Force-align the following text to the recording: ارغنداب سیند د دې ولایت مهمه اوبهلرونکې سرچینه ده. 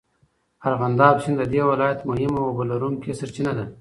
ارغنداب 0.67 1.15
سیند 1.23 1.37
د 1.39 1.43
دې 1.53 1.61
ولایت 1.71 1.99
مهمه 2.09 2.39
اوبهلرونکې 2.43 3.17
سرچینه 3.19 3.51
ده. 3.57 3.65